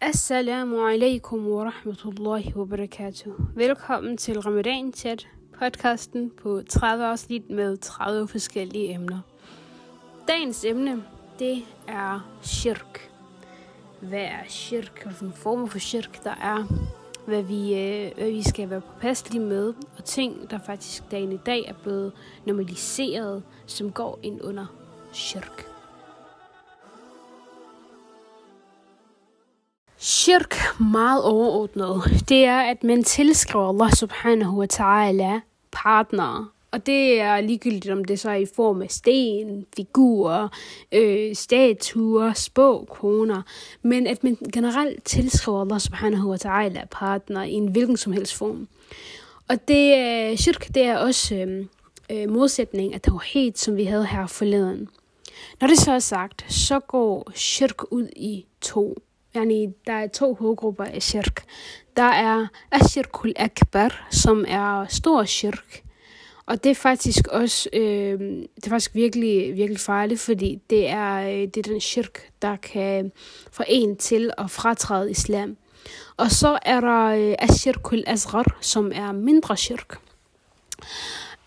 [0.00, 3.32] Assalamu alaikum wa rahmatullahi wa barakatuh.
[3.56, 5.26] Velkommen til Ramadan Chat,
[5.58, 9.20] podcasten på 30 afsnit med 30 forskellige emner.
[10.28, 11.04] Dagens emne,
[11.38, 13.10] det er shirk.
[14.00, 15.02] Hvad er shirk?
[15.04, 16.64] Hvilken former for shirk der er?
[17.26, 21.40] Hvad vi, øh, hvad vi skal være påpasselige med, og ting, der faktisk dagen i
[21.46, 22.12] dag er blevet
[22.46, 24.66] normaliseret, som går ind under
[25.12, 25.77] shirk.
[30.08, 35.40] Shirk meget overordnet, det er, at man tilskriver Allah subhanahu wa ta'ala
[35.72, 36.48] partnere.
[36.70, 40.48] Og det er ligegyldigt, om det så er i form af sten, figurer,
[40.92, 43.42] øh, statuer, spåkoner.
[43.82, 48.34] Men at man generelt tilskriver Allah subhanahu wa ta'ala partner i en hvilken som helst
[48.34, 48.68] form.
[49.48, 51.66] Og det, øh, shirk, det er også øh,
[52.10, 54.88] øh, modsætning af tawhid, som vi havde her forleden.
[55.60, 58.98] Når det så er sagt, så går shirk ud i to
[59.36, 61.44] Yani, der er to hovedgrupper af shirk.
[61.96, 65.82] Der er ashirkul akbar, som er stor shirk.
[66.46, 71.14] Og det er faktisk også øh, det er faktisk virkelig, virkelig farligt, fordi det er,
[71.14, 73.12] øh, det er den shirk, der kan
[73.52, 75.56] få en til at fratræde islam.
[76.16, 79.98] Og så er der øh, ashirkul asghar, som er mindre shirk.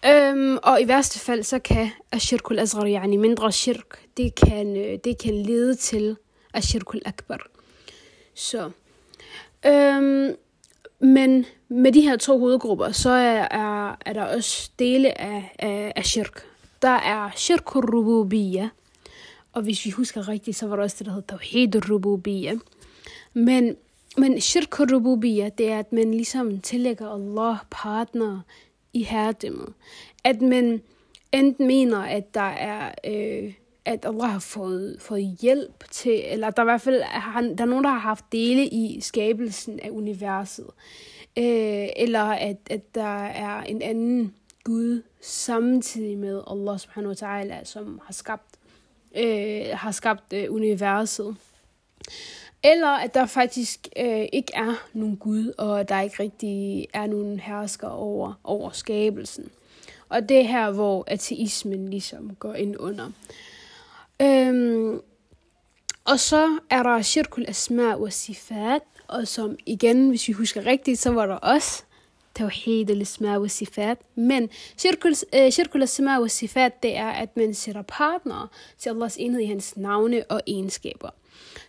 [0.06, 4.98] Øhm, og i værste fald, så kan ashirkul asghar, yani mindre shirk, det kan, øh,
[5.04, 6.18] det kan lede til
[6.54, 7.48] ashirkul akbar.
[8.34, 8.72] Så.
[9.66, 10.36] Øhm,
[11.00, 15.94] men med de her to hovedgrupper, så er, er, er der også dele af, af,
[15.96, 16.46] af shirk.
[16.82, 18.70] Der er shirk rububiyya,
[19.54, 22.56] og hvis vi husker rigtigt, så var der også det, der hedder tawhid rububiyya.
[23.34, 23.76] Men,
[24.18, 28.40] men shirk rububiyya, det er, at man ligesom tillægger Allah partner
[28.94, 29.74] i herredømmet.
[30.24, 30.82] At man
[31.32, 33.54] enten mener, at der er øh,
[33.86, 37.64] at Allah har fået, fået hjælp til, eller der er i hvert fald han, der
[37.64, 40.68] er nogen, der har haft dele i skabelsen af universet.
[41.38, 47.66] Øh, eller at, at der er en anden Gud samtidig med Allah subhanahu wa ta'ala,
[47.66, 48.56] som har skabt,
[49.16, 51.36] øh, har skabt øh, universet.
[52.64, 57.40] Eller at der faktisk øh, ikke er nogen Gud, og der ikke rigtig er nogen
[57.40, 59.52] hersker over, over skabelsen.
[60.10, 63.12] Og det er her, hvor ateismen ligesom går ind under.
[64.22, 65.02] Øhm,
[66.06, 71.00] og så er der shirkul asma wa sifat, og som igen, hvis vi husker rigtigt,
[71.00, 71.84] så var der også
[72.36, 73.98] tawhid al asma wa sifat.
[74.16, 79.18] Men shirkul, øh, shirkul asma wa sifat, det er, at man sætter partner til Allahs
[79.18, 81.10] enhed i hans navne og egenskaber.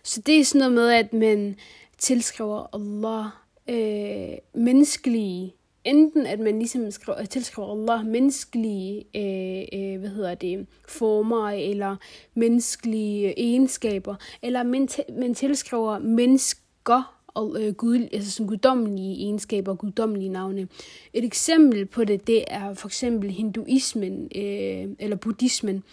[0.03, 1.55] Så det er sådan noget med, at man
[1.97, 3.25] tilskriver Allah
[3.69, 10.67] øh, menneskelige enten at man ligesom skriver, tilskriver Allah menneskelige øh, øh, hvad hedder det,
[10.87, 11.95] former eller
[12.33, 14.87] menneskelige egenskaber, eller man,
[15.19, 20.67] man tilskriver mennesker og øh, gud, altså som guddommelige egenskaber og guddommelige navne.
[21.13, 25.83] Et eksempel på det, det er for eksempel hinduismen øh, eller buddhismen,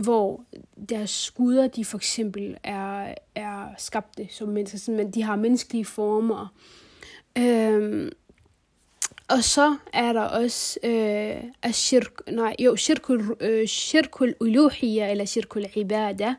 [0.00, 0.44] hvor
[0.88, 6.54] deres guder, de for eksempel er, er skabte som mennesker, men de har menneskelige former.
[7.38, 8.12] Øh,
[9.32, 15.66] og så er der også øh, ashirk, nej, jo, shirkul, øh, shirkul uluhiyya eller shirkul
[15.74, 16.34] ibada.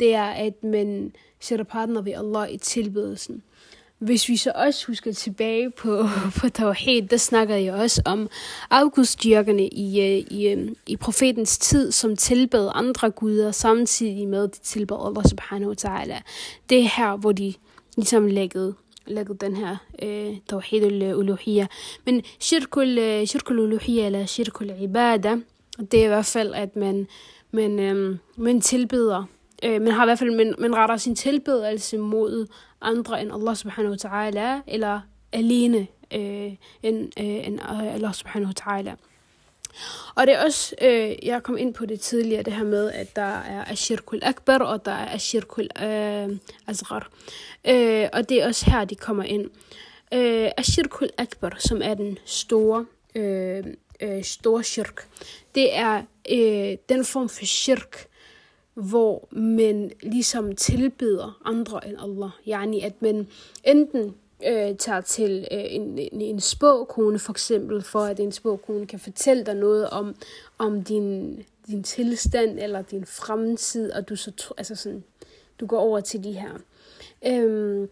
[0.00, 3.42] Det er, at man sætter partner ved Allah i tilbedelsen.
[3.98, 6.04] Hvis vi så også husker tilbage på,
[6.40, 8.28] på Tawhid, der snakkede jeg også om
[8.70, 14.54] afgudstyrkerne i, øh, i, øh, i profetens tid, som tilbad andre guder, samtidig med at
[14.54, 16.22] de tilbad Allah subhanahu wa ta'ala.
[16.70, 17.54] Det er her, hvor de
[17.96, 18.74] ligesom læggede
[19.06, 21.66] lavet den her الألوهية tawhid al-uluhiyya.
[22.06, 24.06] Men shirkul, øh, shirkul uluhiyya
[25.92, 27.06] det er i hvert fald, at man,
[27.50, 29.24] man, øhm, man tilbeder,
[29.64, 32.46] øh, man har i hvert fald, man, man retter sin tilbedelse mod
[32.80, 35.00] andre end Allah subhanahu wa ta'ala, eller
[35.32, 36.52] alene øh,
[36.82, 37.60] end, øh, end
[37.94, 38.96] Allah subhanahu wa ta'ala.
[40.14, 43.16] Og det er også, øh, jeg kom ind på det tidligere, det her med, at
[43.16, 47.10] der er Ashirkul Akbar, og der er Ashirkul øh, Asghar.
[47.64, 49.50] Øh, og det er også her, de kommer ind.
[50.14, 53.64] Øh, Ashirkul Akbar, som er den store, øh,
[54.00, 55.08] øh, store shirk,
[55.54, 58.06] det er øh, den form for shirk,
[58.74, 62.30] hvor man ligesom tilbeder andre end Allah.
[62.46, 63.28] Yani at man
[63.64, 64.14] enten
[64.46, 68.98] øh, tager til øh, en, en, en spåkone for eksempel, for at en spåkone kan
[68.98, 70.14] fortælle dig noget om,
[70.58, 75.04] om din, din tilstand eller din fremtid, og du så altså sådan,
[75.60, 76.52] du går over til de her.
[77.26, 77.88] Øhm,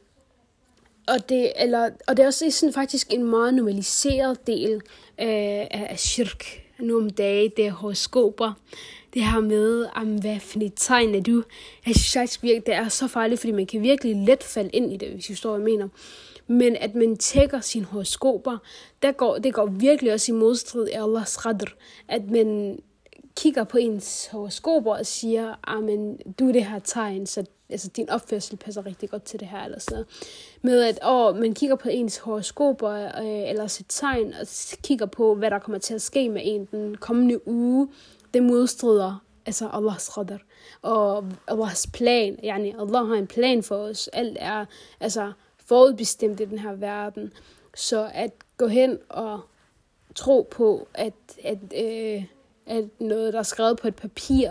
[1.08, 4.74] og det, eller, og det er også sådan faktisk en meget normaliseret del
[5.18, 6.44] øh, af shirk
[6.78, 8.52] nu om dagen, det er horoskoper.
[9.14, 11.42] det her med, om hvad for et tegn er du?
[11.86, 14.92] Jeg synes faktisk virkelig, det er så farligt, fordi man kan virkelig let falde ind
[14.92, 15.88] i det, hvis du står og mener.
[16.50, 18.58] Men at man tjekker sine horoskoper,
[19.02, 21.72] der går, det går virkelig også i modstrid af Allahs radr.
[22.08, 22.78] At man
[23.36, 28.10] kigger på ens horoskoper og siger, at du er det her tegn, så altså, din
[28.10, 30.06] opførsel passer rigtig godt til det her, eller sådan noget.
[30.62, 34.46] Med at åh, man kigger på ens horoskoper, øh, eller sit tegn, og
[34.82, 37.88] kigger på, hvad der kommer til at ske med en den kommende uge,
[38.34, 40.38] det modstrider altså Allahs qadr
[40.82, 42.38] og Allahs plan.
[42.44, 44.08] Yani, Allah har en plan for os.
[44.12, 44.64] Alt er
[45.00, 45.32] altså
[45.70, 47.32] forudbestemt i den her verden.
[47.74, 49.40] Så at gå hen og
[50.14, 51.12] tro på, at,
[51.44, 52.24] at, øh,
[52.66, 54.50] at noget, der er skrevet på et papir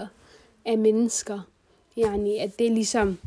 [0.66, 1.40] af mennesker,
[1.98, 3.18] yani, at det ligesom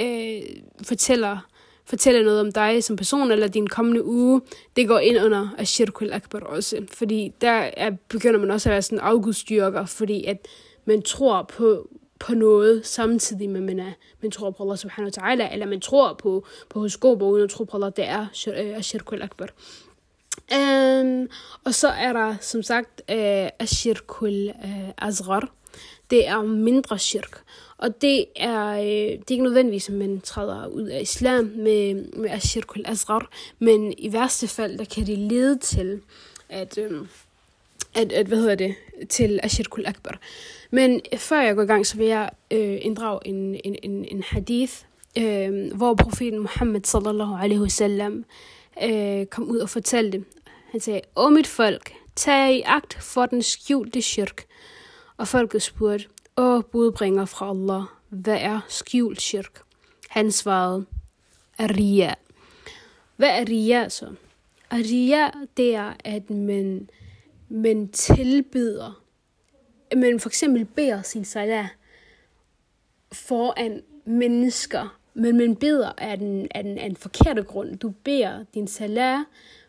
[0.00, 0.42] øh,
[0.82, 1.38] fortæller,
[1.84, 4.40] fortæller noget om dig som person, eller din kommende uge,
[4.76, 6.86] det går ind under Ashirkul Akbar også.
[6.90, 10.48] Fordi der er, begynder man også at være sådan afgudstyrker, fordi at
[10.84, 11.88] man tror på,
[12.22, 15.66] på noget, samtidig med, at man, er, man tror på Allah subhanahu wa ta'ala, eller
[15.66, 18.26] man tror på, på horoskoper, uden at tro på Allah, det er
[18.76, 19.48] Ashirkul øh, Akbar.
[20.52, 21.28] Um,
[21.64, 25.52] og så er der som sagt øh, uh, Ashirkul uh, øh, Azghar.
[26.10, 27.42] Det er mindre shirk.
[27.78, 31.94] Og det er, øh, det er ikke nødvendigvis, at man træder ud af islam med,
[31.94, 36.00] med Ashirkul Azghar, men i værste fald, der kan det lede til,
[36.48, 37.06] at, øh,
[37.94, 38.74] at, at hvad hedder det,
[39.08, 40.18] til Ashirkul Akbar.
[40.70, 44.22] Men før jeg går i gang, så vil jeg øh, inddrage en, en, en, en
[44.26, 44.72] hadith,
[45.18, 48.24] øh, hvor profeten Muhammad sallallahu alaihi wasallam
[48.82, 50.24] øh, kom ud og fortalte.
[50.70, 54.44] Han sagde, Åh mit folk, tag i agt for den skjulte shirk.
[55.16, 56.06] Og folket spurgte,
[56.36, 59.62] Åh budbringer fra Allah, hvad er skjult shirk?
[60.08, 60.86] Han svarede,
[61.60, 62.14] Ria.
[63.16, 64.06] Hvad er Ria så?
[64.72, 66.90] Ria, det er, at man,
[67.52, 69.02] man tilbyder,
[69.96, 71.66] man for eksempel beder sin salat
[73.12, 77.78] foran mennesker, men man beder af den, af den, af den forkerte grund.
[77.78, 79.24] Du beder din salat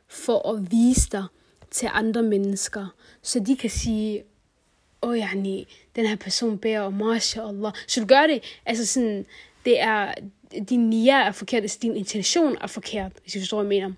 [0.07, 1.23] for at vise dig
[1.71, 2.87] til andre mennesker,
[3.21, 4.23] så de kan sige,
[5.01, 7.73] åh, yani, den her person beder om, mashallah.
[7.87, 9.25] Så du gør det, altså sådan,
[9.65, 10.13] det er,
[10.69, 13.95] din nia er forkert, altså din intention er forkert, hvis du forstår, hvad jeg mener.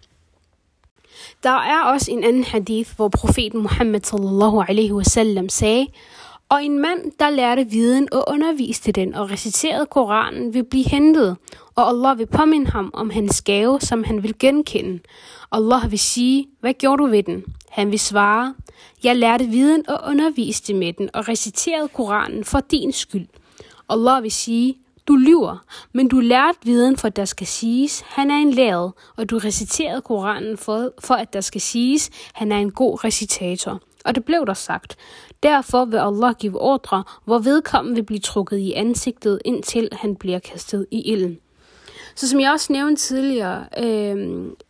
[1.44, 5.88] Der er også en anden hadith, hvor profeten Muhammad sallallahu alaihi wasallam sagde,
[6.50, 11.38] og en mand, der lærte viden og underviste den og reciterede Koranen, vil blive hentet,
[11.76, 15.00] og Allah vil påminde ham om hans gave, som han vil genkende.
[15.52, 17.44] Allah vil sige, hvad gjorde du ved den?
[17.70, 18.54] Han vil svare,
[19.04, 23.28] jeg lærte viden og underviste med den og reciterede Koranen for din skyld.
[23.90, 25.58] Allah vil sige, du lyver,
[25.94, 29.38] men du lærte viden for, at der skal siges, han er en lærer, og du
[29.38, 33.82] reciterede Koranen for, for, at der skal siges, han er en god recitator.
[34.06, 34.98] Og det blev der sagt.
[35.44, 40.40] Derfor vil Allah give ordre, hvor vedkommende vil blive trukket i ansigtet, indtil han bliver
[40.40, 41.40] kastet i ilden.
[42.16, 44.18] Så som jeg også nævnte tidligere, øh,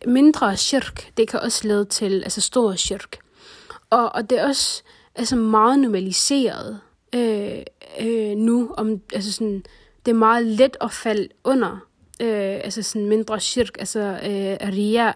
[0.06, 3.16] mindre shirk, det kan også lede til altså stor shirk.
[3.90, 4.82] Og, og det er også
[5.14, 6.80] altså meget normaliseret
[7.14, 7.58] øh,
[8.00, 9.64] øh, nu, om, altså sådan,
[10.06, 11.72] det er meget let at falde under,
[12.20, 15.12] øh, altså sådan mindre shirk, altså øh, ria.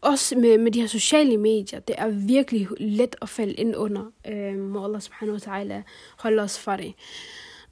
[0.00, 4.04] Også med, med de her sociale medier, det er virkelig let at falde ind under.
[4.28, 5.82] Øh, må Allah subhanahu wa ta'ala
[6.16, 6.94] holde os fra det.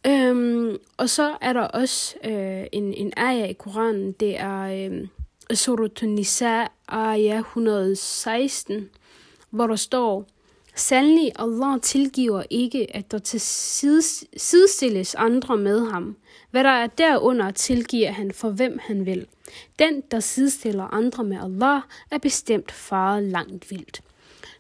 [0.06, 5.06] Øhm, og så er der også øh, en, en ayah i Koranen, det er øh,
[5.56, 8.90] Surat Nisa, ayah 116,
[9.50, 10.26] hvor der står,
[10.76, 13.40] Sandelig Allah tilgiver ikke, at der til
[14.37, 16.16] sidestilles andre med ham.
[16.50, 19.26] Hvad der er derunder, tilgiver han for hvem han vil.
[19.78, 24.02] Den, der sidestiller andre med Allah, er bestemt faret langt vildt.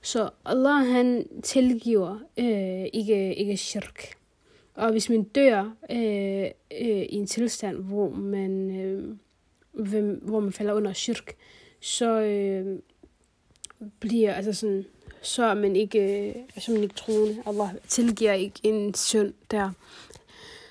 [0.02, 4.14] Så Allah han tilgiver øh, ikke, ikke shirk.
[4.74, 6.44] Og hvis man dør øh,
[6.80, 9.16] øh, i en tilstand, hvor man, øh,
[10.22, 11.34] hvor man falder under shirk,
[11.80, 12.78] så øh,
[14.00, 14.84] bliver altså sådan,
[15.24, 17.42] så er man ikke, øh, så man ikke troende.
[17.46, 19.70] Allah tilgiver ikke en synd der.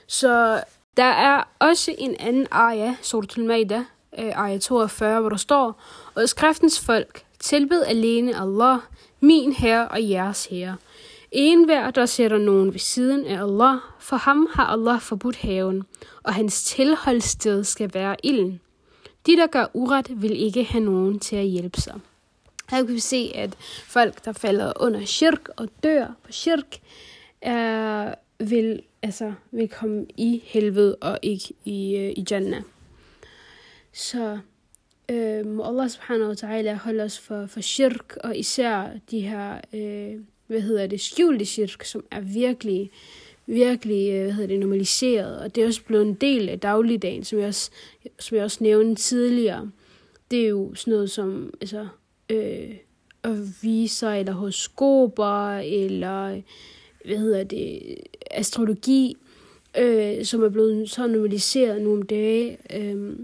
[0.08, 0.64] Så
[0.98, 3.84] der er også en anden aya, Suratul Maida,
[4.20, 5.82] øh, aya 42, hvor der står,
[6.16, 8.78] og skriftens folk, tilbed alene Allah,
[9.20, 10.76] min herre og jeres herre.
[11.32, 15.84] En hver, der sætter nogen ved siden af Allah, for ham har Allah forbudt haven,
[16.24, 18.60] og hans tilholdssted skal være ilden.
[19.26, 22.00] De, der gør uret, vil ikke have nogen til at hjælpe sig.
[22.70, 23.56] Her kan vi se, at
[23.88, 26.80] folk, der falder under shirk og dør på shirk,
[27.42, 32.62] er, vil, altså, vil komme i helvede og ikke i, øh, i Jannah.
[33.94, 34.40] Så
[35.10, 39.62] øh, må Allah subhanahu wa ta'ala holde os for, for shirk, og især de her
[39.74, 42.92] øh, hvad hedder det, skjulte shirk, som er virkelig,
[43.46, 47.24] virkelig, øh, hvad hedder det, normaliseret, og det er også blevet en del af dagligdagen,
[47.24, 47.72] som jeg også,
[48.20, 49.72] som jeg også nævnte tidligere.
[50.32, 51.88] Det er jo sådan noget som, altså,
[52.30, 52.76] øh,
[53.24, 56.42] aviser, eller horoskoper, eller,
[57.06, 57.98] hvad hedder det,
[58.32, 59.18] astrologi,
[59.78, 62.58] øh, som er blevet så normaliseret nu om dage.
[62.74, 63.16] Øh,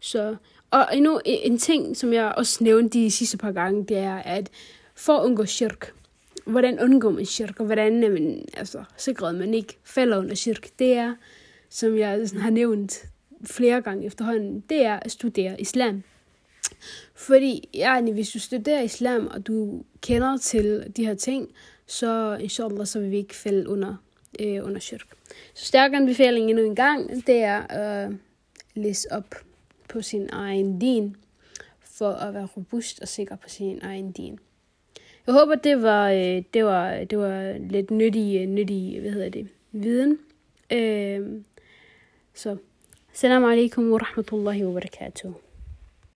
[0.00, 0.36] så,
[0.70, 4.50] og endnu en ting, som jeg også nævnte de sidste par gange, det er, at
[4.94, 5.92] for at undgå shirk,
[6.44, 10.68] hvordan undgår man shirk, og hvordan er man, altså, sikret, man ikke falder under shirk,
[10.78, 11.14] det er,
[11.68, 13.04] som jeg sådan har nævnt
[13.44, 16.02] flere gange efterhånden, det er at studere islam.
[17.14, 21.48] Fordi, ja, hvis du studerer islam, og du kender til de her ting,
[21.86, 23.94] så inshallah, så vil vi ikke falde under,
[24.40, 25.06] øh, under shirk.
[25.54, 28.16] Så stærk anbefaling endnu en gang, det er at øh,
[28.74, 29.34] læse op
[29.88, 31.16] på sin egen din,
[31.80, 34.38] for at være robust og sikker på sin egen din.
[35.26, 39.28] Jeg håber, det var, øh, det var, det var lidt nyttig, øh, nyttig hvad hedder
[39.28, 40.18] det, viden.
[40.72, 41.42] Øh,
[42.34, 42.56] så,
[43.12, 45.49] salam alaikum wa rahmatullahi wa barakatuh.